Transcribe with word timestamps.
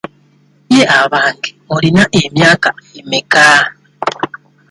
Ye 0.75 0.83
abange 0.99 1.49
olina 1.75 2.03
emyaka 2.21 2.69
emeka? 2.99 3.45